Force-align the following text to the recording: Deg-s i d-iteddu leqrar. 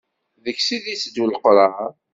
Deg-s 0.43 0.67
i 0.75 0.77
d-iteddu 0.83 1.25
leqrar. 1.27 1.79